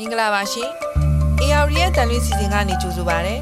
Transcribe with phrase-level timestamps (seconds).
[0.00, 0.70] မင်္ဂလာပါရှင်
[1.42, 3.36] AR ရဲ့တန်လွင်စီစဉ်ကနေကြိုဆိုပါရစေ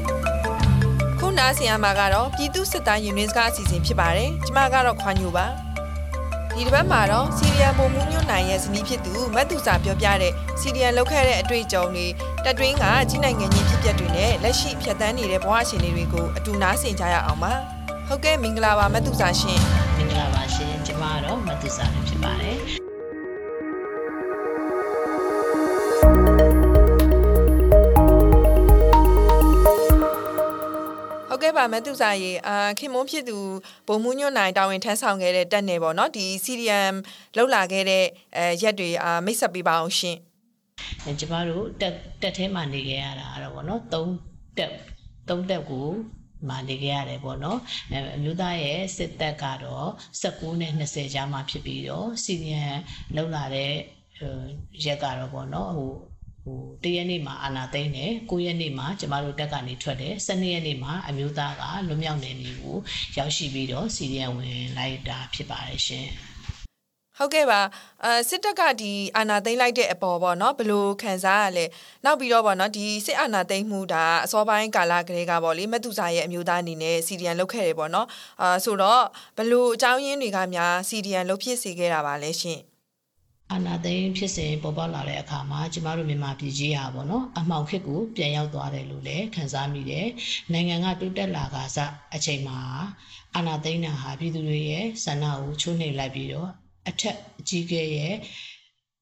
[1.19, 5.45] ခုနားဆင်ရမှာကတော့ပြည်သူစစ်သားရင်ရင်းစကားအစီအစဉ်ဖြစ်ပါတယ်ကျမကတော့ခွာညိုပါ
[6.53, 12.05] ဒီတစ်ပတ်မှာတော့စီရီယံပုံမှုညွန့်နိုင်ရဲ့ဇနီးဖြစ်သူမတ်သူစာပြောပြတဲ့စီရီယံလောက်ခဲ့တဲ့အတွေ့အကြုံတွေ
[12.43, 17.53] တက်တွင်းကကြီးနိုင်ငံကြီးဖြစ်ပျက်တွေနဲ့လက်ရှိဖြတ်သန်းနေတဲ့ဘဝရှင်တွေကိုအတူနားဆင်ကြရအောင်ပါ
[18.07, 19.61] ဟုတ်ကဲ့မင်္ဂလာပါမတ်သူစာရှင်
[19.97, 22.78] မင်္ဂလာပါရှင်ကျမကတော့မတ်သူစာဖြစ်ပါတယ်
[31.59, 33.37] ပါမတူစာရေအာခင်မုန်းဖြစ်သူ
[33.87, 36.95] ဘုံမှုညွန့်နိုင်တာဝန်ထမ်းဆောင်ခဲ့တဲ့တက်နေပေါ့နော်ဒီ CDM
[37.37, 38.05] လောက်လာခဲ့တဲ့
[38.37, 40.17] အဲရက်တွေအာမိတ်ဆက်ပေးပါအောင်ရှင်
[41.19, 43.93] ကျမတို့တက်တက်ထဲမှာနေခဲ့ရတာတော့ဗောနော်၃
[44.57, 44.71] တက်
[45.27, 45.87] ၃တက်ကို
[46.49, 47.59] မာနေခဲ့ရတယ်ပေါ့နော်
[48.15, 49.89] အမျိုးသားရဲ့စစ်သက်ကတော့
[50.23, 52.67] 19နဲ့20ကြားမှာဖြစ်ပြီးတော့စီနီယံ
[53.15, 53.71] လောက်လာတဲ့
[54.85, 55.93] ရက်ကတော့ပေါ့နော်ဟို
[56.43, 62.77] ဟိုတရက်နေ့မှာအာနာသိမ့်တယ်9ရက်နေ့မှာကျမတို့တက်ကနေထွက်တယ်12ရက်နေ့မှာအမျိုးသားကလွတ်မြောက်နေနေကို
[63.17, 66.09] ရောက်ရှိပြီးတော့စီရီယံဝင်လိုက်တာဖြစ်ပါတယ်ရှင်
[67.17, 67.61] ဟုတ်ကဲ့ပါ
[68.03, 71.65] အဲစစ်တပ်ကဒီအာဏာသိမ်းလိုက်တဲ့အပေါ်ပေါ့နော်ဘယ်လိုခံစားရလဲ
[72.05, 78.07] နောက်ပြီးတော့ပေါ့နော်ဒီစစ်အာဏာသိမ်းမှုဒါအစောပိုင်းကာလကလေးကပေါ့လေမတူစာရဲ့အမျိုးသားအနေနဲ့စီဒီယန်လုပ်ခဲ့တယ်ပေါ့နော်
[78.41, 79.03] အာဆိုတော့
[79.37, 82.59] ဘယ်လိုအကြောင်းရင်းတွေကများစီဒီယန်လုပ်ဖြစ်စေခဲ့တာပါလဲရှင်
[83.53, 90.07] အာနာသိန်းဖြစ်စဉ်ပေါ်ပေါက်လာတဲ့အခါမှာကျမတို့မြန်မာပြည်ကြီးဟာပေါ့နော်အမှောင်ခေတ်ကိုပြန်ရောက်သွားတယ်လို့လည်းခံစားမိတယ်
[90.53, 92.59] နိုင်ငံကတိုးတက်လာကစားအချိန်မှာ
[93.35, 96.49] အာနာသိန်းနာဟာပြည်သူတွေရဲ့ဆန္ဒကိုချိုးနှိမ်လိုက်ပြီးတော့
[96.89, 98.15] အထက်အကြီးကဲရဲ့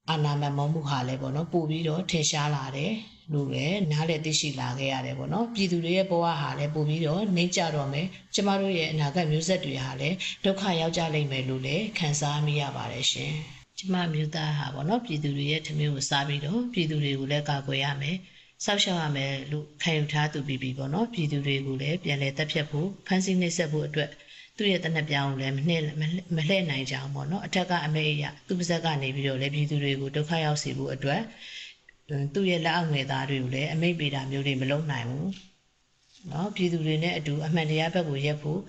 [0.10, 2.94] အာနာမမောမှုဟာလည်းပေါ့နော်ပို့ပြီးတော့ထင်ရှားလာတယ်
[3.34, 13.36] လို့လည်းနားလည်သိရှိလာခဲ့ရတယ်ပေါ့နော်ပြည်သူတွေရဲ့ဘဝဟာလည်းပို့ပြီးတော့နှိမ့်ကြတော့မယ်ကျမတို့ရဲ့အနာဂတ်မျိုးဆက်တွေဟာလည်းဒုက္ခရောက်ကြလိမ့်မယ်လို့လည်းခံစားမိရပါတယ်ရှင်။
[13.80, 18.18] ကျမမျိုးသားဟာပေါ့နော်ပြည်သူတွေရဲ့ထမင်းကိုစားပြီးတော့ပြည်သူတွေကိုလည်းကာကွယ်ရမယ်
[18.66, 24.10] စောက်ရှောက်ရမယ်လို့ခံယူထားသူပြီးပြီပေါ့နော်ပြည်သူတွေကိုလည်းပြန်လည်တက်ဖြတ်ဖို့ဖန်ဆီးနှိပ်စက်ဖို့အတွက်
[24.58, 25.82] သူ့ရဲ့တနက်ပြောင်းကိုလည်းမနှဲ့
[26.36, 31.22] မလှဲ့နိုင်ကြအောင်ပေါ့နော်အထက်ကအမေအရာသူ့ပါဇက်ကနေပြီးတော့လည်းပြည်သူတွေကိုဒုက္ခရောက်စေဖို့အတွက်
[32.34, 35.32] သူ့ရဲ့လက်အောက်ငယ်သားတွေကိုလည်းအမိတ်ပေတာမျိုးတွေမလုပ်နိုင်ဘူး
[36.32, 38.60] နော်ပြည်သူတွေနဲ့အတူအမှန်တရားဘက်ကိုရက်ဖို့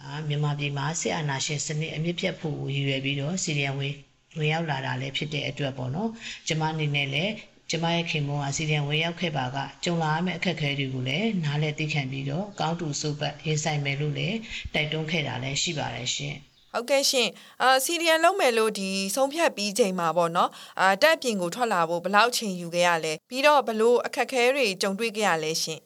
[0.00, 3.94] အာမြန်မာပြည်မှာစစ်အာဏာရှင်စနစ်အမြင့်ပြတ်ဖို့ရည်ရွယ်ပြီးတော့စီရီယံဝေး
[4.38, 6.10] ဝင်ရောက်လာတာလည်းဖြစ်တဲ့အတွက်ပေါ့နော်
[6.48, 7.32] ကျမအနေနဲ့လည်း
[7.70, 14.36] ကျမရဲ့ခင်မုန်းအစီအစဉ်ဝင်ရောက်ခဲ့ပါကကြုံလာရမယ့်အခက်အခဲတွေကိုလည်းနားလည်သိခံပြီးတော့ကောင်းတူစုပတ်ရေးဆိုင်မယ်လို့လည်း
[14.74, 16.36] တိုက်တွန်းခဲ့တာလည်းရှိပါတယ်ရှင်
[16.72, 17.28] ဟုတ်ကဲ့ရှင်
[17.62, 20.50] အာစီရီယံလုံးမယ်လို့ဒီဆုံးဖြတ်ပြီးချိန်မှာပေါ့နော်
[20.80, 25.80] အာတက်ပြင်ကိုထွက်လာဖို့ဘယ်လောက်ချိန်ယူခဲ့ရလဲပြီးတော့ဘလို့အခက်ခဲတွေကြုံတွေ့ခဲ့ရလဲရှင်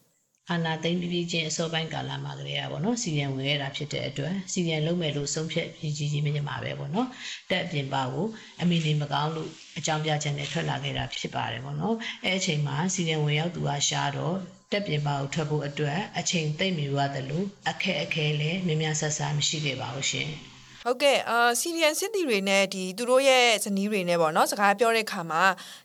[0.50, 7.08] အာနာသိမ့်ပြီးပြီးချင်းအစောပိုင်းကာလမှာကလေးကပေါ့နော်စီရင်ဝင်ရတာဖြစ်တဲ့အတွက်စီရင်လုံးမယ်လို့ဆုံးဖြတ်ပြီးကြီးကြီးမြင့်မှာပဲပေါ့နော်
[7.50, 8.26] တက်ပြင်ပါကို
[8.62, 14.36] အမိနေမကောင်းလို့အကြောင်းပြချက်နဲ့ထွက်လာခဲ့တာဖြစ်ပါတယ်ပေါ့နော်အဲအချိန်မှာစီရင်ဝင်ရောက်သူကရှားတော့
[14.72, 20.30] တက်ပြင်ပါကိုထွက်ဖို့အတွက်အချိန်သိမ့်မြူရတယ်လို့အခက်အခဲလည်းမြင်များဆဆမရှိခဲ့ပါဘူးရှင်။
[20.88, 25.42] ဟုတ်ကဲ့အာစီရီယန်စစ်တီတွေနဲ့ဒီသူတို့ရဲ့ဇနီးတွေနဲ့ပေါ့နော်စကားပြောတဲ့ခါမှာ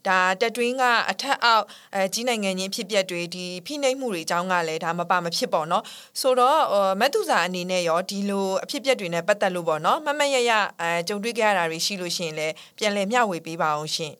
[0.08, 5.84] ဒါတက်တွင်းကအထက်အောက်အဲကြီးနိုင်ငံချင်းဖြစ်ပျက်တွေဒီဖိနှိပ်မှုတွေအကြောင်းကလည်းဒါမပါမဖြစ်ပေါ့နော်
[6.22, 6.60] ဆိုတော့
[7.00, 10.52] မတ်သူစာအနေနဲ့ရောဒီလိုအဖြစ်ပျက်တွေနဲ့ပတ်သက်လို့ပေါ့နော်မမရရ
[10.82, 14.14] အဲကြုံတွေ့ကြရတာတွေရှိလို့ရှိရင်လည်းပြန်လည်မျှဝေပေးပါအောင်ရှင်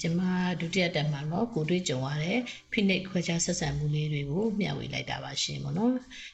[0.00, 0.20] ကျမ
[0.60, 2.38] ဒုတိယတက်မှာတော့ကိုတွေ့ကြုံရတဲ့
[2.72, 5.92] ဖိနှိပ်ခွဲခြားဆက်ဆံမှုလေးတွေကိုမျှဝေလိုက်တာပါရှင်ပေါ့နော်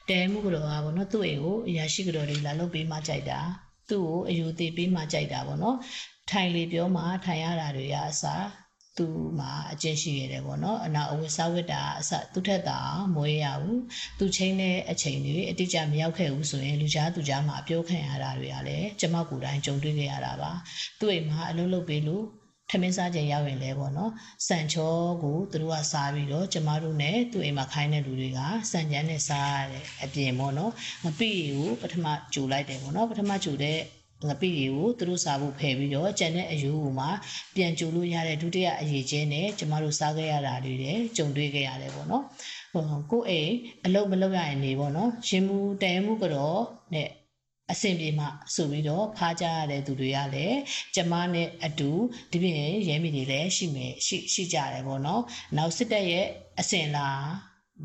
[0.09, 3.41] တဲမှုကတော့ပါပေါ့နော်သူ့အိမ်ကိုအရာရှိကြော်တွေလာလုပ်ပေးမှကြိုက်တာ
[3.89, 5.77] သူ့ကိုအယူသေးပေးမှကြိုက်တာပေါ့နော်
[6.29, 8.45] ထိုင်လေပြောမှထိုင်ရတာတွေကအစား
[8.97, 12.79] သူ့မှာအကျင့်ရှိရတယ်ပေါ့နော်အနာအဝတ်စားဝတ်တာအစသူ့ထက်တာ
[13.15, 13.81] မွေးရဘူး
[14.19, 20.51] သူချင်းတဲ့အချိန်တွေအတိအကျမရောက်ခဲ့ဘူးဆိုရင်လူကြားသူကြားမှာအပြောခံရတာတွေကလည်းကျမကိုယ်တိုင်ကြုံတွေ့ခဲ့ရတာပါ
[20.99, 22.25] သူ့အိမ်မှာအလုပ်လုပ်ပေးလို့
[22.71, 24.11] ထမင်းစားချိန်ရောက်ရင်လဲပေါ့နော်
[24.47, 24.93] စံချော
[25.23, 28.39] ကိုသူတို့ကစားပြီးတော့ကျမတို့ ਨੇ သူ့အိမ်မှာခိုင်းတဲ့လူတွေက
[28.71, 30.71] စံကြမ်းနဲ့စားရတဲ့အပြင်ပေါ့နော်
[31.03, 33.79] ငပိကိုပထမကြူလိုက်တယ်ပေါ့နော်ပထမကြူတဲ့
[34.29, 37.07] ငပိတွေကိုသူတို့စားဖို့ဖယ်ပြီးတော့ကျန်တဲ့အယူကိုမှ
[37.55, 42.23] ပြန်ကြိုလို့ရတဲ့ဒုတိယအရေးချင်းနဲ့ကျမတို့စားခဲ့ရတာတွေတဲ့ကြုံတွေ့ခဲ့ရတယ်ပေါ့နော်
[42.71, 43.51] ဟိုကိုအိမ်
[43.85, 46.61] အလုပ်မလုပ်ရရင်နေပေါ့နော်ရှင်မှုတန်မှုကတော့
[46.93, 47.09] နဲ့
[47.71, 48.25] အဆင်ပြေမှ
[48.55, 50.57] ဆိုပြီးတော့ဖားကြရတဲ့သူတွေကလည်း
[50.95, 51.91] ကျမနဲ့အတူ
[52.31, 52.55] ဒီပြင်
[52.87, 55.21] ရဲမိတွေလည်းရှိမယ်ရှိရှိကြတယ်ပေါ့နော်
[55.57, 56.25] နောက်စစ်တပ်ရဲ့
[56.59, 57.09] အစင်လာ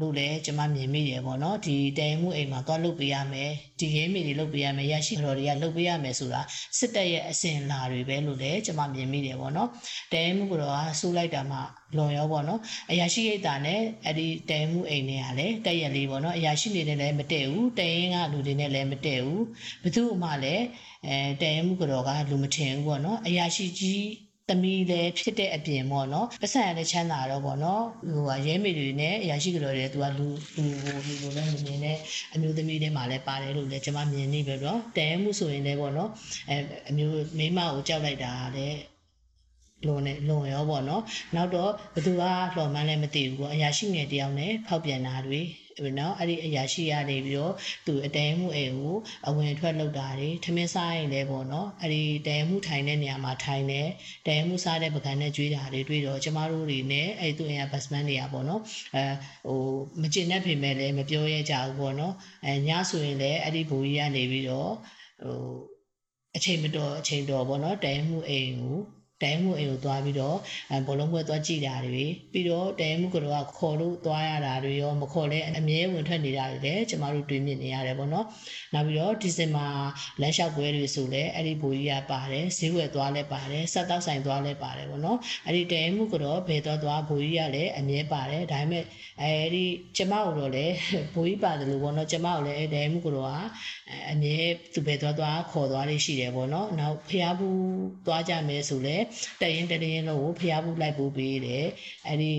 [0.01, 3.51] လို့လည်းကျွန်မမြင်မိတယ်ပေါ့နော်ဒီတိုင်မှုအိမ်မှာသွားလုပ်ပေးရမယ်
[3.81, 6.41] ဒီရဲမေတွေလုပ်ပေးရမယ်ရရှိတော်တွေကလုပ်ပေးရမယ်ဆိုတာ
[6.79, 9.69] စစ်တပ်ရဲ့အစဉ်လာတွေပဲလို့လည်းကျွန်မမြင်မိတယ်ပေါ့နော်
[10.13, 11.59] တိုင်မှုကတော့ဆူလိုက်တာမှ
[11.97, 12.61] လွန်ရောပေါ့နော်
[12.91, 19.45] အရာရှိရိတ်တာနဲ့အဲ့ဒီတိုင်မှုအိမ်တွေကလည်းတက်ရက်လေးပေါ့နော်အရာရှိနေနဲ့လည်းမတည့်ဘူးတိုင်ရင်ကလူတွေနဲ့လည်းမတည့်ဘူး
[19.85, 20.65] ဘသူ့မှလည်း
[21.07, 27.83] အဲတိုင်မှုကတော့ကလူမထင်ဘူးပေါ့နော်အရာရှိကြီး သမီးလည်းဖြစ်တဲ့အပြင်ပေါ့နော်ပတ်စံရတဲ့ချမ်းသာတော့ပေါ့နော်
[28.15, 30.27] ဟိုဟာရဲမေတွေနဲ့အရာရှိကြတော်တွေသူကလူ
[30.57, 31.99] လူဟိုလူလိုလည်းမမြင်နဲ့
[32.35, 36.11] အမျိုးသမီးတွေမှာလည်းပါတယ်လို့လည်းကျွန်မမြင်နေပဲတော့တဲမှုဆိုရင်လည်းပေါ့နော်
[36.49, 36.57] အဲ
[36.89, 38.79] အမျိုးမိမကိုကြောက်လိုက်တာလည်း
[39.87, 41.03] လွန်နေလွန်ရောပေါ့နော်
[41.35, 45.43] နောက်တော့ဘသူကလှော်မှန်းလည်းမသိဘူးပေါ့အရာရှိငယ်တယောက်နဲ့ဖောက်ပြန်တာတွေ
[45.99, 47.55] နော်အဲ့ဒီအရာရှိရနေပြီးတော့
[47.87, 48.97] သူအတဲမှုအိမ်ကို
[49.29, 53.83] အဝင်ထွက်လုပ်တာတွေထမင်းစားရင်လည်းပေါ့နော်အဲ့ဒီတဲမှုထိုင်တဲ့နေရာမှာထိုင်နေ
[54.27, 58.63] တဲမှုစားတဲ့ပကံနဲ့ကြွေးတာတွေတွေ့တော့ကျမတို့တွေနဲ့အဲ့သူ့အိမ်ကဘတ်စမန်တွေကပေါ့နော်
[58.95, 59.05] အဲ
[59.47, 59.61] ဟို
[60.03, 62.15] မကျင်တဲ့ဖေမဲ့လည်းမပြောရကြဘူးပေါ့နော်
[62.45, 64.73] အဲညဆိုရင်လည်းအဲ့ဒီဘူကြီးကနေပြီးတော့
[65.23, 65.37] ဟို
[66.37, 68.79] အချိန်မတော်အချိန်တော်ပေါ့နော်တဲမှုအိမ်ကို
[69.23, 70.37] တဲမှုအိမ်ကိုသွားပြီးတော့
[70.71, 78.27] အဲဘောလုံးပွဲသွားကြည့်တာတွေပြီးတော့တဲမှုကတော့ခေါ်လို့သွားရတာတွေရောမခေါ်လဲအမြဲဝင်ထွက်နေတာတွေလည်းကျမတို့တွေ့မြင်နေရတယ်ပေါ့နော်
[78.75, 79.67] နောက်ပြီးတော့ဒီဇင်ဘာ
[80.21, 88.85] လမ်းလျှောက်ပွဲတွေဆိုလည်းအဲ့ဒီဘူကြီးကပါတယ်ဈေးဝယ်သွားလဲပါတယ်ဆက်တောက်ဆိုင်သွားလဲပါတယ်ပေါ့နော်အဲ့ဒီတဲမှုကတော့ဘယ်တော့သွားဘူကြီးကလည်းအမြဲပါတယ်ဒါပေမဲ့
[89.23, 89.65] အဲ့ဒီ
[89.97, 90.75] ကျမတို့တော့လည်း
[91.15, 93.39] ဘူကြီးပါတယ်လို့ပေါ့နော်ကျမတို့လည်းတဲမှုကတော့က
[94.11, 94.39] အမြဲ
[94.75, 97.61] သူဘယ်တော့သွားခေါ်သွားလေးရှိတယ်ပေါ့နော်နောက်ဖျားဘူး
[98.07, 98.97] သွားကြမယ်ဆိုလဲ
[99.41, 101.67] တရင်တရင်လုံးကိုဖျားဘူးလိုက်ပို့ပေးတယ်
[102.07, 102.33] အဲ့ဒီ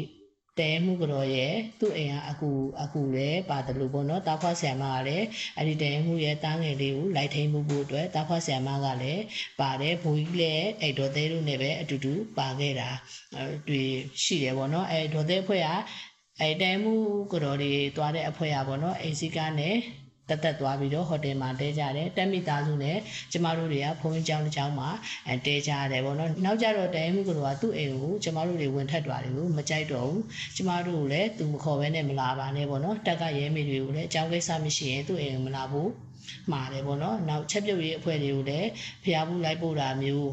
[0.59, 2.51] တဲမှုကြော်ရဲ့သူ့အိမ်ကအကူ
[2.83, 5.25] အကူလည်းပါတယ်လို့ပေါ့နော်တာဖွားဆရာမကလည်း
[5.57, 9.23] အဲ့ဒီတဲမှုရဲ့တားငယ်လေးကိုလိုက်ထိန်မှုဖို့အတွက်တာဖွားဆရာမကလည်း
[9.59, 12.89] ပါတယ်ဘိုးကြီးလည်းအဲ့ဒေါ်သေးတို့နဲ့ပဲအတူတူပါခဲ့တာ
[13.35, 13.89] အဲ့တွေ့
[14.23, 15.69] ရှိတယ်ပေါ့နော်အဲ့ဒေါ်သေးအဖွဲ့က
[16.39, 16.93] အဲ့တဲမှု
[17.31, 19.75] ကြော်တွေသွားတဲ့အဖွဲ့ကပေါ့နော်အိမ်စီကားနဲ့
[20.29, 22.97] တက်တက်သွားပြီးတော့ဟိုတယ်မှာတဲကြတယ်တက်မိသားစုနဲ့
[23.31, 24.89] ကျမတို့တွေကဘုန်းကြီးကျောင်းတစ်ကျောင်းမှာ
[25.27, 30.23] အဲတဲကြရတယ်ပေါ့နော်နောက်ကြတော့တဲမှုကတော့သူ့အိမ်ကိုကျမတို့တွေဝင်ထက်သွားတယ်ကိုမကြိုက်တော့ဘူး
[30.55, 35.89] ကျမတို့ကိုလည်းသူမခေါ်ဘဲနဲ့မလာပါနဲ့ပေါ့နော်တက်ကရဲမေတွေကိုလည်းအကြောင်းကိစ္စမရှိရင်သူ့အိမ်ကိုမလာဘူး
[36.51, 38.69] မှာတယ်ပေါ့နော်နောက်ချက်ပြုတ်ရေးအဖွဲ့တွေကိုလည်း
[39.03, 40.29] ဖျားဘူးလိုက်ပို့တာမျိုး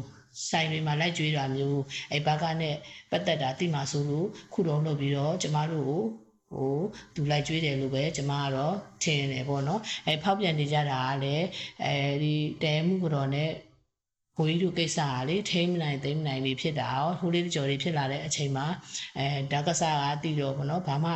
[0.49, 1.79] ဆိုင်တွေမှာလိုက်ကြွေးတာမျိုး
[2.11, 2.75] အဲဘက်ကနဲ့
[3.11, 6.03] ပတ်သက်တာတိမာဆိုလို့ခုတော့လုပ်ပြီးတော့ကျမတို့ကို
[6.51, 6.77] ဟို
[7.15, 11.45] သူလိုက်ကြွေးတယ်လို့ပဲကျမကတော့ထင်တယ်ပေါ့နော်အဲဖောက်ပြန်နေကြတာကလည်း
[11.85, 13.45] အဲဒီတဲမှုကတော့ ਨੇ
[14.37, 16.89] ဘိုးကြီးတို့ကိစ္စကလေထိမ့်မနိုင်သိမ့်မနိုင်လေးဖြစ်တာ
[17.19, 18.67] ဟိုလေးကြော်လေးဖြစ်လာတဲ့အချိန်မှာ
[19.17, 21.11] အဲဒါကစားကတည်တော့ပေါ့နော်ဘာမှ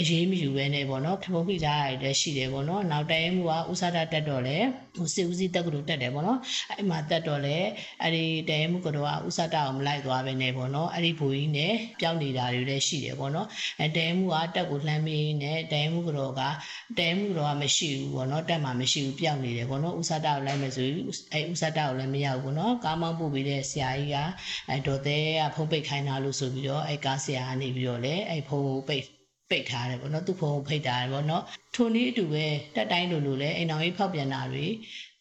[0.00, 4.56] အရေးမယူပဲနဲ့ပေါ့နော်ဖုံးဖိထားရတယ်ရှိတယ်ပေါ့နော်နောက်တိုင်းမှုကဥစားတာတက်တော့လေ
[4.96, 6.38] ဟိုစစ်ဦးစီးတက်ကလို့တက်တယ်ပေါ့နော်
[6.70, 7.56] အဲ့မှာတက်တော့လေ
[8.02, 13.46] အဲ့ဒီတိုင်းမှုကတော့ဥစားတာကိုမလိုက်သွားပဲနဲ့ပေါ့နော်အဲ့ဒီဘိုးကြီးနဲ့ပျောက်နေတာတွေလည်းရှိတယ်ပေါ့နော်
[13.80, 16.42] အဲတိုင်းမှုကတက်ကိုလှမ်းမေးနေတိုင်းမှုကတော့က
[16.98, 20.96] တိုင်းမှုကတော့မရှိဘူးပေါ့နော်တက်မှာမရှိဘူးပျောက်နေတယ်ပေါ့နော်ဥစားတာကိုလိုက်မယ်ဆိုရင်
[21.32, 24.16] အဲ့ဥစားတာကိုလည်းမရောက်ဘူးနော်ကားမောင်းပို့ပြီးတဲ့ဆရာကြီးက
[24.68, 29.15] အဲဒေါ်သေးကဖုံးပိတ်ခိုင်းတာလို့ဆိုပြီးတော့အဲ့ကားဆရာကနေပြီးတော့လေအဲ့ဖုံးကိုပိတ်
[29.50, 31.42] ပိတ်ထားတယ်ပေါ့နော်သူ့ဖုန်းကိုဖိတ်ထားတယ်ပေါ့နော်
[31.74, 32.44] ထိုနည်းအတူပဲ
[32.76, 34.66] တက်တိုင်းလိုလိုလဲအိမ်တော်ကြီးဖောက်ပြန်တာတွေ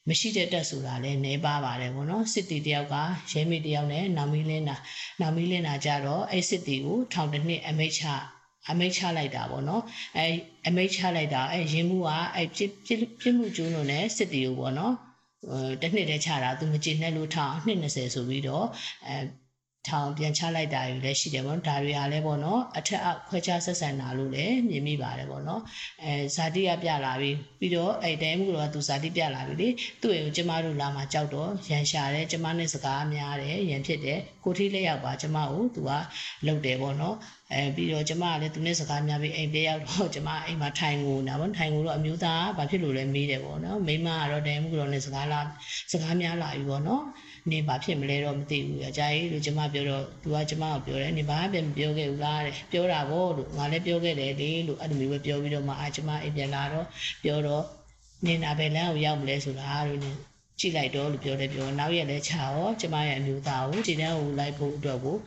[0.10, 2.96] မရှိတဲ့တက်ဆိုတာလဲနေပါပါတယ်ပေါ့နော်စစ်တီတယောက်က
[3.32, 4.78] ရဲမေတယောက်နဲ့နောင်မီလင်းနာ
[5.22, 8.04] နောင်မီလင်းနာကြတော့အဲ့စစ်တီကိုထောင်တစ်နှစ်အမိတ်ချ
[8.72, 9.84] အမိတ်ချလိုက်တာပေါ့နော်
[10.18, 10.26] အဲ
[10.68, 14.94] အမိတ်ချလိုက်တာအဲရင်းမှုကအဲပြစ်ပြစ်ပြစ်မှုကျူးလွန်တဲ့စစ်တီကိုပေါ့နော်
[15.52, 18.66] အဲတစ်နှစ်တည်းချတာသူမကျေနပ်လို့ထောင်နှစ်20ဆိုပြီးတော့
[19.08, 19.16] အဲ
[19.88, 25.62] ထောင်ပြန်ချလိုက်တာယူလည်းရှိတယ်ပေါ့နော်ဒါတွေကလည်းပေါ့နော်အထက်အခွဲခြားဆက်ဆံတာလို့လည်းမြင်မိပါတယ်ပေါ့နော်
[26.04, 29.70] အဲဇာတိကပြလာပြီးပြီးတော့အဲ့တဲမှုကတော့သူဇာတိပြလာပြီလေ
[30.02, 35.92] သူ့အိမ်ကိုကျမတို့လာမှကြောက်တော့ရန်ရှာတယ်ကျမနဲ့စကားများတယ်ရန်ဖြစ်တယ်ကိုထီးလက်ရောက်ပါကျမကိုသူက
[36.46, 37.16] လှုပ်တယ်ပေါ့နော်
[37.54, 45.40] အဲပြီးတော့ကျမကလည်းသူနဲ့စကားများပြီးအိမ်ပြေးရောက်တော့ကျမအိမ်မှာထိုင်ငိုနေတာပေါ့ထိုင်ငိုတော့အမျိုးသားဘာဖြစ်လို့လဲမေးတယ်ပေါ့နော်မိမကတော့တဲမှုကတော့နဲ့စကားလာ
[45.92, 47.04] စကားများလာပြီပေါ့နော်
[47.52, 56.86] နေဘာဖြစ်မလဲတော့မသိဘူးအကြိုက်လို့ကျမပြောတော့သူကကျမကိုပြောတယ်နေဘာပြန်မပြောခဲ့ဘူးလားတဲ့ပြောတာပေါ့လို့ငါလည်းပြောခဲ့တယ်လေလို့အဲ့လိုမျိုးပဲပြောပြီးတော့မှအာကျမအိမ်ပြန်လာတော့
[57.24, 57.64] ပြောတော့
[58.26, 60.12] နေတာပဲလမ်းကိုရောက်မလဲဆိုတာလို့နေ
[60.60, 65.18] ကြည့်လိုက်တော့လို့ပြောတယ်ပြောနောက်ရက်လဲချာရောကျမရဲ့အမျိုးသားကိုခြေတန်းကိုလိုက်ဖို့အတွက်ကို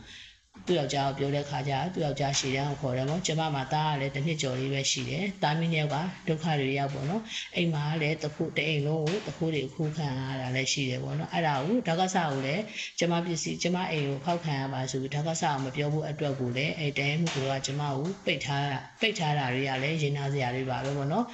[0.65, 5.95] သူ့ယောက်ျားကိုပြောတဲ့ခါကျသူ့ယောက်ျားရှည်တန်းကိုခေါ်တယ်ပေါ့ကျမမှာတားကလည်းတစ်နှစ်ကျော်လေးပဲရှိတယ်တာမင်းယောက်က
[6.27, 7.21] ဒုက္ခတွေရောက်ပေါ့နော်
[7.55, 12.63] အိမ်မှာလည်းတခုတအိမ်လုံးကိုတခုတွေခုခံရတာလည်းရှိတယ်ပေါ့နော်အဲ့ဒါကိုဓာကဆာကိုလည်း
[12.99, 21.25] ကျမပစ္စည်းကျမအိမ်ကိုဖောက်ခံရပါဆိုပြီးဓာကဆာကိုမပြောဘူးအတွက်ကိုလည်းအဲ့တဲမှုကကျမကိုပိတ်ထားတာပိတ်ထားတာတွေကလည်းရင်နာစရာတွေပါပဲပေါ့နော်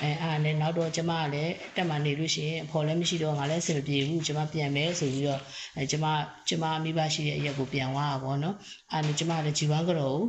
[0.00, 5.40] အဲအားနဲ့နောက်တော့ကျမကလည်းတက်မှနေလို့ရှိရင်အဖော်လည်းမရှိတော့ငါလည်းအဆင်မပြေဘူးကျမပြန်မယ်ဆိုပြီးတော့
[5.76, 6.06] အဲကျမ
[6.48, 8.54] ကျမမိဘရှိတဲ့အရက်ကိုပြန်သွားတာပေါ့နော်
[8.92, 10.20] အားနဲ့ကျမလည်းဂျီဝါကတော့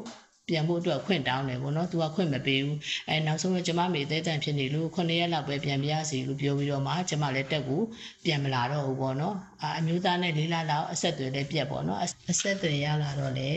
[0.50, 2.78] ပြန်ဖို့အတွက်ခွင့်တောင်းတယ်ပေါ့နော်။ तू ကခွင့်မပေးဘူး။
[3.10, 7.82] အဲနောက်ဆုံးတော့ကျမမေသေးတန်ဖြစ်နေလို့9ရက်လောက်ပဲပြန်ပြရစီလို့ပြောပြီးတော့မှကျမလည်းတက်ကို
[8.26, 12.00] ပြန်မလာတော့ဘူးပေါ့နော်။အာအမျိုးသားနဲ့လေးလလောက်အဆက်အသွယ်လည်းပြတ်ပေါ့နော်။
[12.32, 13.50] အဆက်အသွယ်ရလာတော့လေ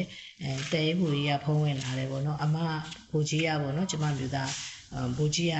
[0.43, 2.57] အဲတဲမှုကြီးကဖုံးဝင်လာတယ်ပေါ့နော်။အမ
[3.11, 4.51] ဘူကြီးကပေါ့နော်ကျမမျိုးသား
[5.17, 5.59] ဘူကြီးက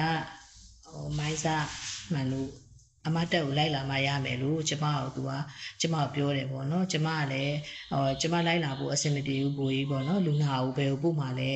[0.93, 1.67] ဟိုမိုင်းစား
[2.13, 2.51] မှန်လို့
[3.07, 5.31] အမတက်ကိုလိုက်လာမှရမယ်လို့ကျမတို့သူက
[5.81, 7.57] ကျမကိုပြောတယ်ပေါ့နော်ကျမကလည်း
[7.93, 11.53] ဟောကျမလိုက်လာဖို့အဆင်မပြေဘူးကိုကြီးပေါ့နော်လူနာကိုဘယ်ကိုပို့မှလဲ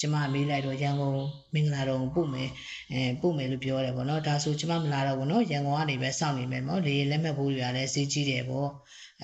[0.00, 1.18] ကျမမေးလိုက်တော့ရန်ကုန်
[1.54, 2.50] မင်္ဂလာတော်ကိုပို့မယ်
[2.92, 8.70] အဲပို့မယ်လို့ပြောတယ်ပေါ့နော်ဒါဆိုကျမမလာတော့ဘူးနော်ရန်ကုန်ကနေပဲစောင့်နေမယ်နော်လေလက်မှတ်ဖို့တွေကလည်းဈေးကြီးတယ်ပေါ့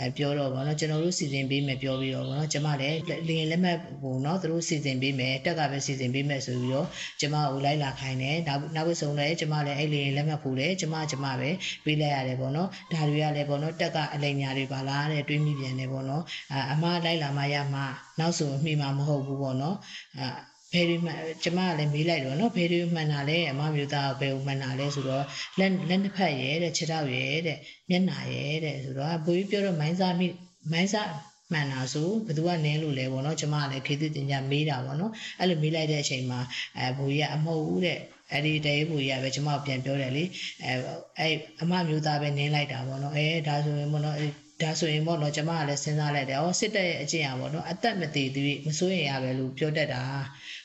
[0.00, 2.98] အဲပြောတော့ဗောနော်ကျွန်တော်တို့စီစဉ်ပေးမယ်ပြောပြီးတော့ဗောနော်ကျမလည်း
[3.28, 6.86] လေလက်မှတ်ဟိုနော်သူတို့စီစဉ်ပေးမယ်တက်ကပဲစီစဉ်ပေးမယ်ဆိုပြီးတော့
[7.20, 11.50] ကျမကိုလိုက်လာခိုင်းတယ်နောက်နောက်ပြီးဆုံးလည်းကျမလည်းအဲ့လေလက်မှတ်ဖို့တယ်ကျမကျမပဲ
[11.84, 16.22] ပေးလိုက်ရတယ်ဗောနော်ဒါတွေကလည်းဗောနော်တက်ကအလိမ်ညာတွေပါလားတဲ့တွေးမိပြန်တယ်ဗောနော်
[16.52, 17.80] အာအမလိုက်လာမှရမှ
[18.18, 19.76] နောက်ဆိုမှီမှာမဟုတ်ဘူးဗောနော်
[20.18, 20.28] အာ
[20.74, 21.12] ဘယ်တွေမှ
[21.44, 25.24] ကျမကလည်းမေးလိုက်တော့နော်ဘယ်တွေမှန်တာလဲအမမျိုးသားဘယ်ကိုမှန်တာလဲဆိုတော့
[25.58, 27.58] လက်လက်နှစ်ဖက်ရဲ့တဲ့ခြေထောက်ရဲ့တဲ့
[27.90, 30.26] မျက်နှာရဲ့တဲ့ဆိုတော့ဘိုးကြီးပြောတော့မိုင်းစားမိ
[30.72, 31.08] မိုင်းစား
[31.52, 36.40] မှန်တာဆိုဘသူကနင်းလို့လဲပေါ့နော်ကျမကလည်းခေတ္တတင်ကြမေးတာပေါ့နော်အဲ့လိုမေးလိုက်တဲ့အချိန်မှာ
[36.78, 37.98] အဲဘိုးကြီးကအမဟုတ်ဘူးတဲ့
[38.32, 40.24] အဲ့ဒီတဲဘူရပဲကျွန်မပြန်ပြောတယ်လေ
[40.64, 40.72] အဲ
[41.18, 44.26] အဲ့အမမျိုးသားပဲနင်းလိုက်တာပေါ့နော်အဲဒါဆိုရင်ပေါ့နော်အဲ
[44.62, 50.02] ဒါဆိုရင်ပေါ့နော်ကျွန်မကလည်းစဉ်းစားလိုက်တယ်။အော်စစ်တပ်ရဲ့အကျင့်အားပေါ့နော်အသက်မတည်သေးမစိုးရင်ရပဲလို့ပြောတတ်တာ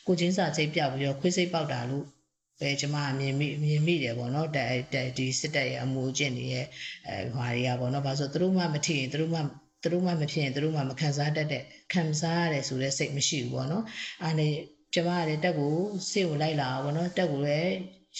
[0.07, 2.05] ကိုချင်းစာချိတ်ပြပြီးတော့ခွေးစိတ်ပေါက်တာလို့
[2.59, 6.65] ပဲကျမအမြင်မိမြင်မိတယ်ပေါ့နော်တဲ့ဒီစစ်တပ်ရဲ့အမှုအကျင့်တွေရဲ့
[7.07, 9.39] အဲဟာတွေကပေါ့နော်။ဘာလို့ဆိုသူတို့မှမထီရင်သူတို့မှ
[9.83, 11.63] သူတို့မှမဖြစ်ရင်သူတို့မှမခံစားတတ်တဲ့
[11.93, 13.83] ခံစားရတယ်ဆိုတဲ့စိတ်မရှိဘူးပေါ့နော်။
[14.23, 14.53] အားနဲ့
[14.93, 15.75] ကျမကလည်းတက်ကို
[16.11, 17.73] စိတ်ကိုလိုက်လာပေါ့နော်တက်ကိုလည်း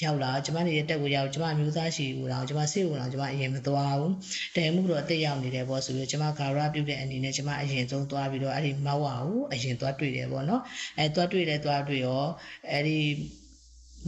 [0.03, 4.13] ရောက်လာကျမနေတဲ့တက်ကိုရောက်ကျမမျိုးသားရှိကိုတော့ကျမစိတ်ကိုတော့ကျမအရင်မသွားဘူး
[4.56, 10.62] တဲမှုတော့တက်ရောက်နေတယ်ပေါ့ဆိုပြီးကျမဂါရပြုတ်တဲ့အနေနဲ့ကျမအရင်ဆုံးသွားပြီးတော့အဲ့ဒီမောက်ဝါကိုအရင်သွားတွေ့တယ်ပေါ့နော်
[10.98, 12.24] အဲသွားတွေ့လဲသွားတွေ့ရော
[12.72, 13.00] အဲ့ဒီ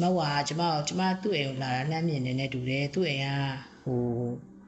[0.02, 3.28] မောက်ဝါကျမကျမသူ့အိမ်ကိုလာတာလှမ်းမြင်နေနေတူတယ်သူ့အိမ်က
[3.86, 4.02] ဟို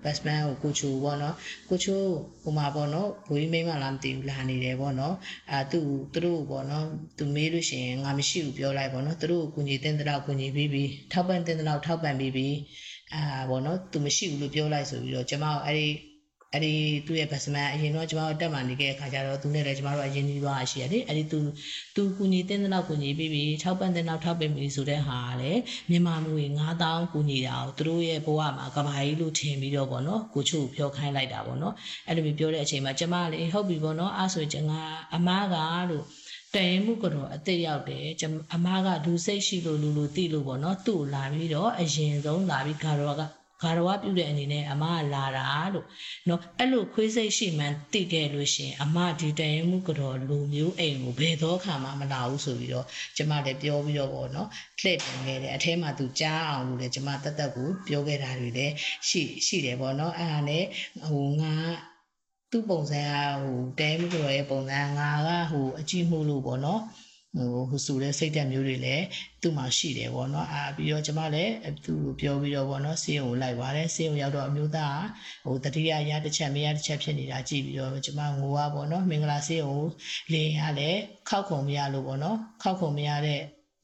[0.04, 1.36] batsman ကိုကိုချိုပေါ့နော်
[1.70, 2.00] ကိုချို
[2.44, 5.16] ဟိုမှာပေါ့နော်ဘိုးကြီးမိမလားမသိဘူးလာနေတယ်ပေါ့နော်
[5.52, 6.86] အာသူ့သူတို့ပေါ့နော်
[7.18, 12.56] သူမေးလို့ရှိရင်ငါမရှိဘူးပြောလိုက်ပေါ့နော်သူတို့ကိုကူညီတဲ့တဲ့လောက်ကူညီပြီးပြီးထောက်ပံ့တဲ့တဲ့လောက်ထောက်ပံ့ပြီးပြီး
[13.14, 15.88] အာပေါ့နော်သူမရှိဘူးလို့ပြောလိုက်ဆိုပြီးတော့ကျမတို့အဲ့ဒီ
[16.54, 16.74] အဲ့ဒီ
[17.08, 21.40] သူ့ရဲ့ batsman အရင်တော့ကျမတို့တက်မှနေခဲ့တဲ့ခါကျတော့သူနဲ့လည်းကျမတို့အရင်ကြီးသွားရှိရတယ်အဲ့ဒီသူ
[21.96, 25.52] သူကူညီတဲ့တဲ့လောက်ကူညီပြီးပြီးထောက်ပံ့တဲ့လောက်ထောက်ပံ့ပြီးဆိုတဲ့ဟာလေ
[25.90, 31.74] မြန်မာငွေ9000ကူညီတာကိုသူတို့ရဲ့ဘဝမှာကဘာကြီးလို့ထင်ပြီးတော့ပေါ့နော်ကိုချို့ပြောခိုင်းလိုက်တာပေါ့နော်
[32.08, 34.82] အဲ့လိုမျိုးပြောတဲ့အချိန်မှာကျမလည်းဟုတ်ပြီပေါ့နော်အားဆိုရင်ငါ
[35.16, 35.56] အမားက
[35.90, 36.06] လို့
[36.54, 38.06] တန်ရင်မှုကတော့အသက်ရောက်တယ်
[38.56, 43.24] အမားကလူစိတ်ရှိလို့လူလူသိလို့ပေါ့နော်သူ့ကိုလာပြီးတော့အရင်ဆုံးလာပြီးဂါရောက
[43.64, 45.86] ဂါရဝပြုတဲ့အနေနဲ့အမကလာတာလို့
[46.30, 52.86] နော်အဲ့လိုခွေးစိတ်ရှိမှန်းသိခဲ့လို့ရှင်အမဒီတန်ရင်မှုကတော့လူမျိုးအိမ်ကိုဘယ်တော့ခါမှမလာဘူးဆိုပြီးတော့
[53.18, 54.50] ကျမလည်းပြောပြီးတော့ပေါ့နော်
[54.82, 58.74] လှည့်တင်ခဲ့တယ်အထဲမှာသူကြားအောင်လို့လည်းကျမတက်တက်ကိုပြောခဲ့တာတွေလည်း
[59.08, 60.66] ရှိရှိတယ်ပေါ့နော်အဲ့ဒါနဲ့
[61.08, 61.54] ဟိုငါ
[62.52, 66.82] သူ့ပုံစံကဟိုတဲမှုကတော့ရဲ့ပုံစံငါကဟိုအကြည့်မှုလို့ပေါ့နော်
[67.38, 69.06] ဟိုဟိုဆိုတဲ့စိတ်တက်မျိုးတွေလည်း
[69.42, 71.54] သူ့မှာရှိတယ်ပေါ့နော်အာပြီးတော့ကျမလည်း
[71.86, 75.02] သူ့ကိုပြောပြီးတော့ပေါ့နော်ဆေးရုံကိုလိုက်ပါတယ်ဆေးရုံရောက်တော့အမျိုးသား
[75.46, 79.76] ဟိုတတိယရတစ်ချက်မရတစ်ချက်ဖြစ်နေတာကြည့်ပြီးတော့ကျမငိုပါပေါ့နော်မင်္ဂလာဆေးရုံ
[80.34, 81.00] လေရလည်း
[81.30, 83.42] ခောက်ခုံမရလို့ပေါ့နော်ခောက်ခုံမရတဲ့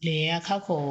[0.08, 0.84] လေရခောက်ခုံ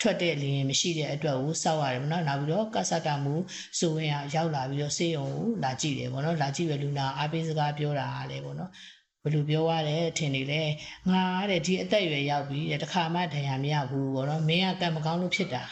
[0.00, 3.34] ထွက်တဲ့လေရင်မရှိတဲ့အတွက်ကိုစောက်ရတယ်ပေါ့နော်နောက်ပြီးတော့ကဆတ်တာမှု
[3.78, 8.70] ဆိုရင်ရောက်လာပြီးတော့ဆေးရုံကိုလာကြည့်တယ်ပေါ့နော်လာကြည့်ရလူနာအားပေးစကားပြောတာလည်းပေါ့နော်
[9.22, 10.62] ဘယ်လိုပြောရလဲထင်နေလဲ
[11.10, 15.64] ငါတဲ့ဒီအသက်အရွယ်ရောက်ပြီတဲ့တခါမှဒဏ်ရာမရဘူးပေါ့နော်မင်းကကံမကောင်းလို့ဖြစ်တာ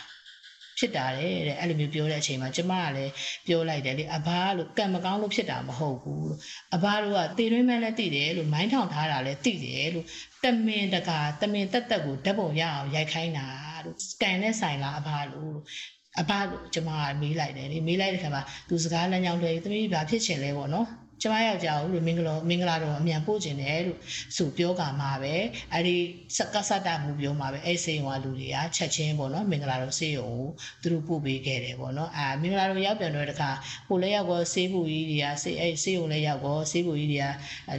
[0.79, 3.13] ဖြစ်တာတဲ့အဲ့လိုမျိုးပြောတဲ့အချိန်မှာကျမကလည်း
[3.47, 6.39] ပြောလိုက်တယ်လေအဘလို့ကံမကောင်းလို့ဖြစ်တာမဟုတ်ဘူးလို့
[6.75, 10.07] အဘတို့ကတေတွင်းမှန်းလည်းသိတယ်လို့မိုင်းထောင်ထားတာလည်းသိတယ်လို့
[10.45, 13.47] တမင်တကာတမင်တက်တက်ကိုဓာတ်ပုံရအောင်ရိုက်ခိုင်းတာ
[13.85, 15.57] လို့ကံနဲ့ဆိုင်လားအဘလို့
[16.21, 23.99] အဘလို့ကျမကမေးလိုက်တယ်လေမေးလိုက်တဲ့ခါမှာသူစကားလမ်းကြောင်းတွေသမီးဘာဖြစ်ချင်လဲပေါ့နော် ကျမယောက်ျားကိုလို့မင်္ဂလာမင်္ဂလာတော့အမြန်ပို့ခြင်းတယ်လို့
[24.37, 25.35] ဆိုပြောကမှာပဲ
[25.73, 25.97] အဲ့ဒီ
[26.37, 30.49] စကဆတာမှုပြောမှာပဲအဲ့စိန်ဝါလူတွေကချက်ချင်းပေါ့နော်မင်္ဂလာတော့ဆေးရုံကို
[30.83, 33.51] သူတို့ပို့ပေးခဲ့တယ်ပေါ့နော်အာမင်္ဂလာတော့ရောက်ပြန်တော့တခါ
[33.89, 37.27] ဟိုလည်းရောက်တော့ဆေးဘူးကြီးတွေကဆေးအဲ့ဆေးရုံလည်းရောက်တော့ဆေးဘူးကြီးတွေက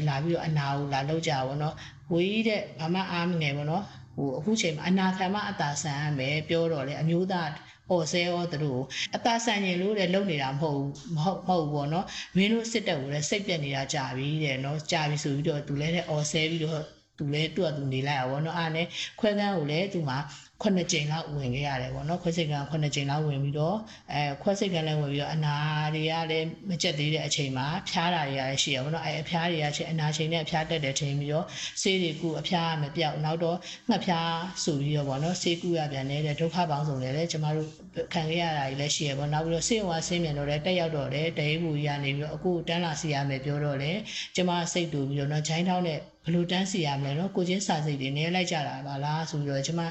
[0.07, 1.75] လာပြီးတော့အနာကိုလာလောက်ကြပေါ့နော်
[2.13, 3.83] ဝေးကြီးတဲ့ဘာမှအားမငယ်ပေါ့နော်
[4.15, 7.49] ဟိုအခုချိန်မှာအနာခံမအတာဆန်ရမယ်ပြောတော့လေအမျိုးသား
[7.89, 8.81] ဟော်ဆဲရောသူတို့
[9.15, 12.05] အသာဆန်ရင်လို့တဲ့လုံနေတာမဟုတ်ဘူးမဟုတ်မဟုတ်ဘူးပေါ့နော်
[12.35, 16.83] မင်းတို့စစ်တပ်ကိုလည်းစိတ်ပြက်နေတာကြာပြီတဲ့နော်ကြာပြီဆိုပြီးတော့သူလည်းတဲ့အော်ဆဲပြီးတော့
[17.17, 18.85] သူလည်းသူ့အတူနေလိုက်ရပါဘောနော်အားနဲ့
[19.19, 20.15] ခွဲကန်းကိုလည်းသူမှ
[20.61, 23.77] ခုနှစ်ကြိမ်လောက်ဝင်ခဲ့ရတယ်ပေါ့နော်ခွဲစိတ်ကန်းခုနှစ်ကြိမ်လောက်ဝင်ပြီးတော့
[24.13, 25.55] အဲခွဲစိတ်ကန်းလည်းဝင်ပြီးတော့အနာ
[25.95, 31.45] တွေကလည်းမကျက်သေးတဲ့အချိန်မှာဖျားတာတွေကလည်းရှိရပေါ့နော်အဲအဖျားတွေကချင်းအနာချိန်နဲ့အဖျားတက်တဲ့ချိန်ပြီးတော့
[31.81, 33.57] ဆေးတွေကုအဖျားမပြောက်နောက်တော့
[33.89, 34.31] ငှက်ဖျား
[34.63, 37.67] ဆိုပြီးတော့ပေါ့နော်ဆေးကုရပြန်နေတဲ့ဒုက္ခပေါင်းစုံတွေလည်းကျမတို့
[38.13, 43.91] ခံခဲ့ရတာတွေလည်းရှိရပေါ့နောက်ပြီးတော့ဆေးဝါးဆေးမြန်တော့လည်းတက်ရောက်တော့လည်းတရေဘူးကြီးကနေပြီးတော့အခုတန်းလာစီရမယ်ပြောတော့လေ
[44.35, 45.99] ကျမစိတ်တူပြီးတော့နော်ဂျိုင်းထောင်းနဲ့
[46.29, 49.81] ဘလို့တန်းစီရမလဲနော်ကိုချင်းစာစိတ်တွေနေလိုက်ကြတာပါလားဆိုပြီးတော့ကျမ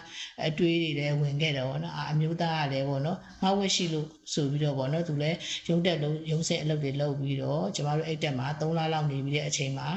[0.47, 5.37] အတွေးတွေလည်းဝင်ခဲ့တယ်ပေါ့နော်အာအမျိုးသားကလည်းပေါ့နော်ငါဝက်ရှိလို့ဆိုပြီးတော့ပေါ့နော်သူလည်း
[5.69, 9.89] ရုံတက်လုံးရုံဆက်အလုပ်တွေလုပ်ပြီးတော့ကျမတို့အဲ့တက်မှာ3လလောက်နေပြီးတဲ့အချိန်မှာ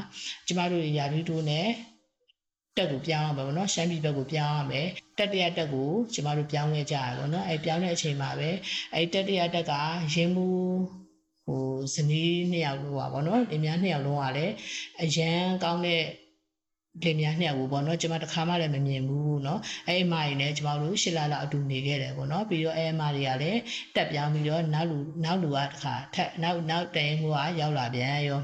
[0.48, 1.68] ကျမတို့ရာထူးတိုးနဲ့
[2.78, 4.82] တက်ကိုပြောင်းအောင်ပဲပေါ့နော်ရှမ်းပြည်ဘက်ကိုပြောင်းအောင်ပဲ
[5.18, 8.50] တက်တရတက်ကိုကျမတို့ပြောင်းခဲ့ကြရပေါ့နော်အဲပြောင်းတဲ့အချိန်မှာပဲ
[8.94, 9.74] အဲတက်တရတက်က
[10.14, 10.48] ရင်းမှု
[11.46, 11.64] ဟို
[11.96, 14.54] ဇနီးနှစ်ယောက်လို့ပါပေါ့နော်လင်မယားနှစ်ယောက်လုံးကလည်း
[15.04, 16.02] အရန်ကောင်းတဲ့
[17.05, 19.59] လင်မယားနှစ်ယောက်ကိုပေါ့နော်ကျမတခါမှလည်းမမြင်ဘူးเนาะ
[19.89, 23.61] အဲအမကြီးနဲ့ကျမတို့ရှစ်လလောက်အတူနေခဲ့တယ်ပေါ့နော်ပြီးတော့အဲအမတွေကလည်း
[23.95, 28.41] တက်ပြောင်းပြီးတော့နောက်လူနောက်လူကတခါထက်နောက်နောက်တိုင်မှုကရောက်လာပြန်ရော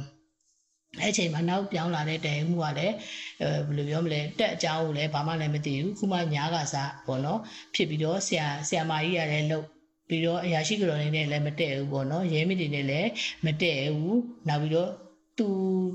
[1.00, 2.94] အဲ့ချိန်မှာနောက်ပြောင်းလာတဲ့တိုင်မှုကလည်း
[3.42, 7.40] အဲဘယ်လိုပြောမလဲတက်အကြောင်းကိုလည်းဘာမှလည်းမသိဘူးခုမှညားကစားပေါ့နော်
[7.74, 9.66] ဖြစ်ပြီးတော့ဆရာဆရာမကြီးကလည်းလှုပ်
[10.08, 13.10] ပြီးတော့အရာရှိကြော်နေနဲ့လည်းမတည့်ဘူးပေါ့နော်ရဲမတီနဲ့လည်း
[13.44, 14.90] မတည့်ဘူးနောက်ပြီးတော့
[15.37, 15.47] သူ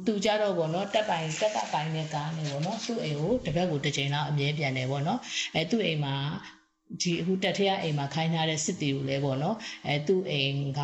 [0.07, 5.21] သူကြတော့ပေါ့နော်တက်ပိုင်တက်ကပိုင်နဲ့ကားနေပေါ့နော်သူ့အိမ်ကိုတစ်ပတ်ကိုတစ်ချိန်လောက်အမြဲပြန်တယ်ပေါ့နော်
[5.55, 6.15] အဲသူ့အိမ်မှာ
[7.01, 9.57] ဒီအခုတက်ထရအိမ်မှာခိုင်းထားတဲ့စစ်တီကိုလည်းပေါ့နော်
[9.87, 10.81] အဲသူ့အိမ်က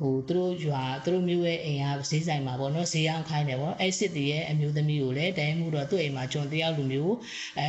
[0.00, 7.14] ဟိုသူတို့ရွာသူတို့မျိုးရဲ့အိမ်ကဈေးဆိုင်မှာပေါ့နော်ဈေးအောင်ခိုင်းတယ်ပေါ့အဲစစ်တီရဲ့အမျိုးသမီးကိုလည်းတိုင်မှုတော့သူ့အိမ်မှာကျွန်တယောက်လူမျိုး
[7.58, 7.66] အဲ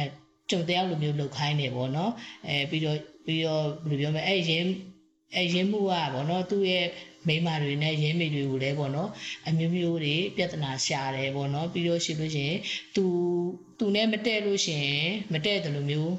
[0.50, 2.12] ကျွန်တယောက်လူမျိုးလှုပ်ခိုင်းတယ်ပေါ့နော်
[2.48, 4.65] အဲပြီးတော့ပြီးတော့ဘယ်လိုပြောမလဲအဲရင်
[5.36, 6.86] အဲရင်မှုကပေါ့နော်သူ့ရဲ့
[7.27, 9.10] မိန်းမတွေနဲ့ရင်းမိတွေကိုလည်းပေါ့နော်
[9.48, 12.60] အမျိုးမျိုးတွေပြဿနာရှာတယ်ပေါ့နော်ပြီးတော့ရှိလို့ရှိရင်
[12.96, 13.03] तू
[13.79, 16.13] तू နဲ့မတည့်လို့ရှိရင်မတည့်တယ်လို့မျိုး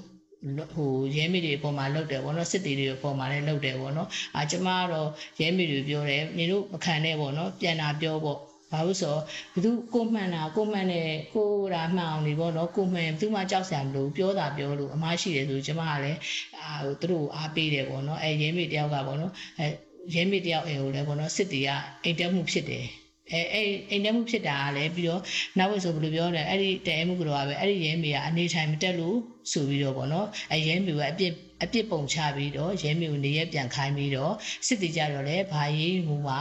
[0.75, 5.09] ဟိုရဲမိတွေအပေါ်မှာလောက်တယ်ဗောနော်စစ်တီတွေအပေါ်မှာလည်းလောက်တယ်ဗောနော်အာကျမကတော့
[5.41, 8.37] ရဲမိတွေပြောတယ်နေတို့မခံနဲ့ဗောနော်ပြန်တာပြောဗော
[8.73, 9.17] ဘာလို့ဆို
[9.55, 16.19] ဘသူကိုမှန်တာကိုမှန်တယ်ကိုရာမှန်အောင်နေပေါ့နော်ကိုမှန်သူမှကြောက်စရာမလိုပြောတာပြောလို့အမရှိတယ်ဆိုကျမကလည်း
[16.63, 19.67] အာဟိုသူတို့အားပေးတယ်ပေါ့နော်အဲရင်းမိတယောက်ကပေါ့နော်အဲ
[20.15, 21.69] ရဲမေတယောက်အိမ်ကိုလည်းပေါ့နော်စစ်တီက
[22.05, 22.87] အိမ်တက်မှုဖြစ်တယ်
[23.33, 25.23] အဲအဲ့အိမ်တက်မှုဖြစ်တာကလည်းပြီးတော့
[25.59, 29.17] နောက်ဝက်ဆိုဘယ်လိုပြောလဲအဲ့ဒီတဲမှုကတော့ပဲအဲ့ဒီရဲမေကအနေထိုင်မတက်လို့
[29.53, 31.33] ဆိုပြီးတော့ပေါ့နော်အဲရဲမေကအပြစ်
[31.63, 34.33] အပြစ်ပုံချပြီးတော့ရဲမေကိုနေရပြန်ခိုင်းပြီးတော့
[34.67, 36.39] စစ်တီကြတော့လေဘာရေးဟိုမှာ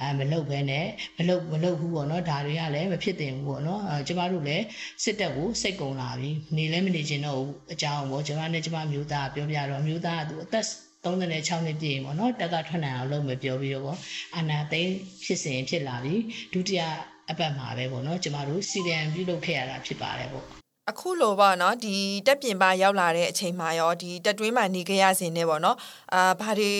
[0.00, 0.86] အဲမလုပ်ဘဲနဲ့
[1.18, 4.64] မလုပ်မလုပ်ဘူးပေါ့နော်ဒါတွေကလည်းမဖြစ်တင်ဘူးပေါ့နော်အဲကျမတို့လည်း
[5.04, 10.66] စစ်တပ်ကိုစိတ်ကုံလာပြီနေလည်းမနေချင်တော့ဘူးအကြောင်းပေါ့ကျမနဲ့ကျမမျိုးသားပြောပြတော့မျိုးသားကသူအသက်
[11.04, 13.98] 36နှစ်ပြည့်ပေါ့နော်တက်ကထွက်နိုင်အောင်လုပ်မယ်ပြောပြီးတော့ပေါ့
[14.36, 16.14] အာနာသိန်းဖြစ်စဉ်ဖြစ်လာပြီ
[16.52, 16.82] ဒုတိယ
[17.30, 20.46] အပတ်မှာပဲပေါ့နော်ကျမတို့စီရန်ပြုလုပ်ခဲ့ရတာဖြစ်ပါတယ်ပေါ့
[20.90, 25.76] အခုလိုပေါ့နော်ဒီတက်ပြင်ပရောက်လာတဲ့အချိန်မှာရောဒီတက်တွင်းမှာနေကြရစဉ်နဲ့ပေါ့နော်
[26.14, 26.72] အာဘာတွေ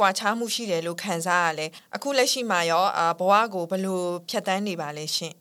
[0.00, 5.34] ကွာခြားမှုရှိတယ်လို့ခံစားရလဲအခုလက်ရှိမှာရောအာဘဝကိုဘယ်လိုဖြတ်တန်းနေပါလဲရှင်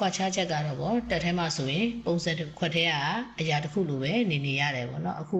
[0.00, 2.92] ကွာခြားချက်ကတော့ပေါ့တက်ထဲမှာဆိုရင်ပုံစံတစ်ခွက်ထဲက
[3.40, 5.38] အရာတစ်ခုလိုပဲနေနေရတယ်ပေါ့နော်အခု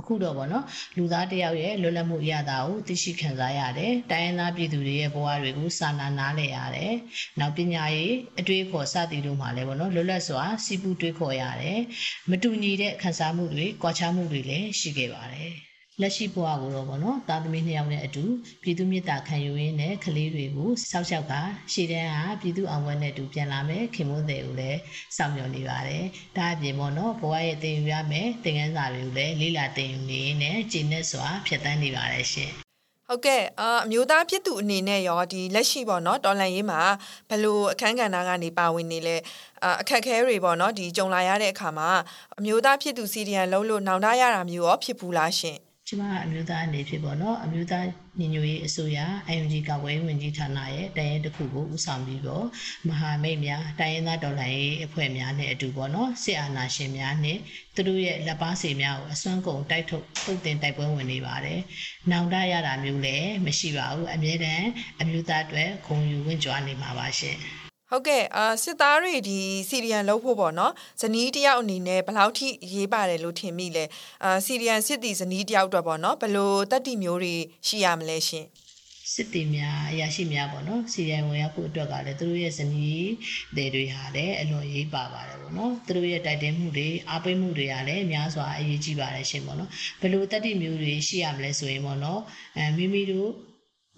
[0.00, 0.64] အခုတော့ဗောနော်
[0.96, 6.94] လူသားတယောက်ရဲ့လွတ်လပ်မှုအရသာကိုသိရှိခံစားရတယ်တိုင်းရင်းသားပြည်သူတွေရဲ့ဘဝတွေကိုစာနာနားလည်ရတယ်
[7.40, 11.80] နောက်ပညာရေးအတွေ့အခေါ်စသည်တို့မှာလည်းဗောနော်လွတ်လပ်စွာစီးပူးတွေးခေါ်ရတယ်
[12.30, 15.65] မတူညီတဲ့ခံစားမှုတွေကြွားချမှုတွေလည်းရှိခဲ့ပါတယ်
[16.02, 18.24] လက်ရှိဘဝကိုတော့ဗောနော်တာသမီနှစ်ယောက်နဲ့အတူ
[18.62, 21.34] ပြည်သူမြစ်တာခံယူရင်းနဲ့ကလေးတွေကိုစောက်ရှောက်က
[21.72, 24.80] ရှေ့တန်းကပြည်သူအောင်ဝဲနဲ့အတူပြန်လာမယ်ခင်မွန်းတဲ့ကိုလည်း
[25.16, 26.04] စောင့်မျှော်နေပါတယ်
[26.36, 32.52] ဒါအပြင်ဗောနော်ဘဝရဲ့တင်ယူရမယ်သင်ခန်းစာတွေကိုလည်းလေ့လာသင်ယူနေနဲ့ကျင့်နဲ့စွာဖြတ်သန်းနေပါတယ်ရှင်
[33.08, 36.80] ဟုတ်ကဲ့အာအမျိုးသားဖြစ်သူအနေနဲ့ရောဒီလက်ရှိပေါ့နော်တော်လန်ရေးမှာ
[37.28, 39.16] ဘယ်လိုအခန်းကဏ္ဍကနေပါဝင်နေလဲ
[39.80, 41.90] အခက်ခဲတွေပေါ့နော်ဒီကြုံလာရတဲ့အခါမှာ
[42.38, 47.86] အမျိုးသားဖြစ်သူစီဒီယန်လုံးလို့နောင်တရတာမျိုးရောဖြစ်ဘူးလားရှင် ကျမအမျိုးသားအနေဖြစ်ပေါ့နော်အမျိုးသား
[48.18, 48.98] ညီညွတ်ရေးအစိုးရ
[49.34, 52.46] ING ကဝဲဝင်ကြီးဌာနရဲ့တရင်တစ်ခုကိုဦးဆောင်ပြီးတော့
[52.88, 57.38] မဟာမိတ်များတိုင်းရင်းသားတော်လှန်ရေးအဖွဲ့များနဲ့အတူပေါ့နော်စစ်အာဏာရှင်များနဲ့
[57.74, 61.60] သူတို့ရဲ့လက်ပါစီများကိုအစွမ်းကုန်တိုက်ထုတ်ပုတ်တင်တိုက်ပွဲဝင်နေပါတယ်။
[62.10, 64.66] နောင်တရတာမျိုးလည်းမရှိပါဘူးအမြဲတမ်း
[65.00, 67.38] အမျိုးသားအတွက်ဂုဏ်ယူဝင့်ကြွားနေမှာပါရှင်။
[67.90, 73.84] ဟုတ်ကဲ့အာစစ်သားတွေဒီစီရီယန်လုပ်ဖို့ပေါ့နော်ဇနီးတယောက်အနေနဲ့ဘယ်လောက်ထိရေးပါတယ်လို့ထင်မိလဲ
[74.24, 77.34] အာစီရီယန်စစ်တီဇနီးတယောက်အတွက်ပေါ့နော်ဘယ်လိုတက်တီမျိုးတွေ
[77.66, 78.46] ရှိရမလဲရှင်
[79.12, 83.08] စစ်တီများအရာရှိများပေါ့နော်စီရီယန်ဝင်ရောက်ဖို့အတွက်ကလည်းသူတို့ရဲ့ဇနီး
[83.56, 89.70] တွေတွေဟာလည်းအလွန်ရေးပါပါတယ်ပေါ့နော်သူတို့ရဲ့တိုက်တင်မှုတွေအားပေးမှုတွေကလည်းများစွာအရေးကြီးပါတယ်ရှင်ပေါ့နော်
[90.00, 92.20] ဘယ်လိုတက်တီမျိုးတွေရှိရမလဲဆိုရင်ပေါ့နော်
[92.56, 93.30] အဲမိမိတို့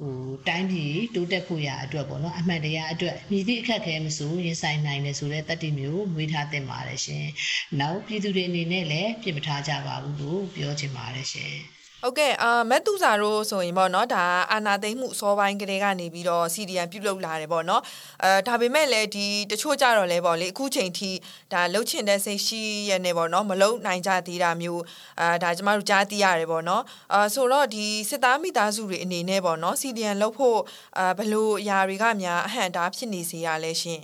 [0.01, 7.27] ဟိုတိုင်းပြည်တိုးတက်ဖို့ရအတွက်ပေါ့နော်အမှန်တရားအတွက်မြည်သည့်အခက်ခဲမဆိုရင်ဆိုင်နိုင်တယ်ဆိုတဲ့တတိမျိုးမွေးထားသင့်ပါတယ်ရှင်။
[7.81, 11.55] နောက်ပြည်သူတွေအနေနဲ့လည်းပြင်မထားကြပါဘူးလို့ပြောချင်ပါတယ်ရှင်။
[12.03, 17.83] ဟုတ်ကဲ့အာမက်တူဇာတို့ဆိုရင်ပေါ့နော်ဒါအာနာသိမ့်မှုစောပိုင်းကလေးကနေပြီးတော့စီဒီယန်ပြုတ်လုလာတယ်ပေါ့နော်
[18.25, 21.11] အဲဒါပေမဲ့လည်းဒီတချို့ကြတော့လဲပေါ့လေအခုချိန်ထိ
[21.53, 24.83] ဒါလှုပ်ချင်တဲ့စိတ်ရှိရနေပေါ့နော်မလုံနိုင်ကြသေးတာမျိုး
[25.21, 26.83] အာဒါကျမတို့ကြားသိရတယ်ပေါ့နော်
[27.15, 30.59] အာဆိုတော့ဒီစစ်သားမိသားစုတွေအနေနဲ့ပေါ့နော်စီဒီယန်လှုပ်ဖို့
[30.99, 34.01] အာဘလို့အရာတွေကများအဟန့်တားဖြစ်နေစေရလဲရှင်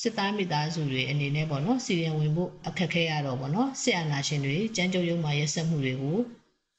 [0.00, 6.18] စစ်သားမိသားစုတွေအနေနဲ့ပေါ့နော်စီရင်ဝင်ဖို့အခက်ခဲရတော့ပေါ့နော်စစ်အာဏာရှင်တွေကြမ်းကြုတ်ရုံမှရက်စက်မှုတွေကို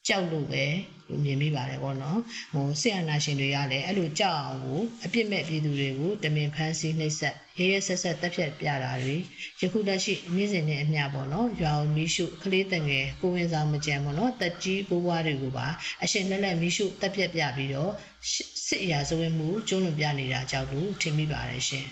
[0.08, 0.65] ကြောက်လို့ပဲ
[1.10, 2.20] လို့မြင်မိပါတယ်ပေါ့နော်
[2.54, 9.15] ဟိုစစ်အာဏာရှင်တွေကလည်းအဲ့လိုကြောက်အောင်ကိုအပြစ်မဲ့ပြည်သူတွေကိုတမင်ဖမ်းဆီးနှိပ်စက်ရဲရဲဆက်ဆက်တပ်ဖြတ်ပြတာတွေ
[9.62, 15.67] ယခုလက်ရှိနေ့စဉ်နဲ့အမျှပေါ့နော်ရွာအောင်မီးရှို့ကလေးတငယ်ကိုဝင်ဆောင်မကြံပေါ့နော်တက်ကြီးဘိုးဘွားတွေကိုပါ
[16.04, 17.91] အရှင်လက်လက်မီးရှို့တပ်ဖြတ်ပြပြီးတော့
[18.67, 21.88] စစ်အရာဇဝတ်မှုကျုံးလွန်ပြနေတာကြောက်လို့ထင်မိပါတယ်ရှင်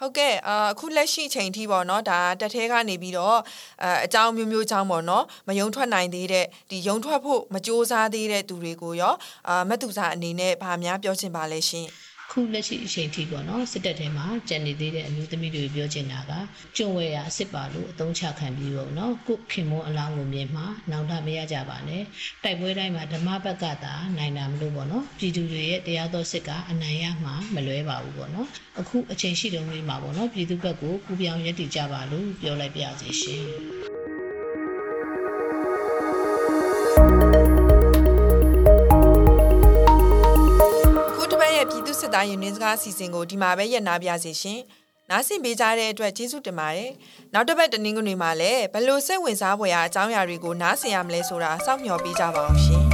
[0.00, 3.38] ဟုတ်ကဲ့အခုလက်ရှိချိန်ထိပေါ့နော်ဒါတက်သေးကနေပြီးတော့
[3.84, 9.14] အအကြောင်းမျိုးမျိုးကြောင်းပေါ့နော်မယုံထွက်နိုင်သေးတဲ့ဒီယုံထွက်ဖို့မကြိုးစားသေးတဲ့သူတွေကိုရော
[9.48, 11.86] အာမတ်သူစာအနေနဲ့ဗာများပြောချင်ပါလဲရှင်
[12.30, 16.32] ခုလက်ရှိအချိန်ထိပေါ့နော်စစ်တပ်ထဲမှာကြံနေသေးတဲ့အမျိုးသမီးတွေပြောချင်တာက
[16.76, 22.02] ကျွံဝဲရအစ်စ်ပါလို့အသုံးချခံပြီးတော့နော်ကုခင်မွန်အလောင်းကိုမြင်မှာနောင်တမရကြပါနဲ့
[22.44, 28.48] တိုက်ပွဲတိုင်းမှာဓမ္မဘက်ကသာနိုင်တာမလို့ပေါ့နော်ပြည်သူတွေရဲ့တရားတော်စစ်ကအနိုင်ရမှာမလွဲပါဘူးပေါ့နော်
[28.80, 33.89] အခုအချိန်ရှိတုန်းလေးမှာပေါ့နော်ပြည်သူဘက်ကိုကူပြောင်းရည်တည်ကြပါလို့ပြောလိုက်ပါရစေရှင်
[42.14, 44.60] ပတ်ရဲ့ပြည်သူစစ်သားယူနင်းစကားအစီအစဉ်ကိုဒီမှာပဲရပ်နာပြစေရှင်
[45.10, 46.90] နားဆင်ပေးကြတဲ့အတွက်ကျေးဇူးတင်ပါတယ်
[47.34, 52.89] နောက်တစ်ပတ်တနင်္ဂနွေမှာလည်းဘယ်လိုစိတ်ဝင်စားဖွယ်ရာအကြောင်းအရာတွေကိုနားဆင်ရမလဲဆိုတာစောင့်မျှော်ပေးကြပါအောင်ရှင်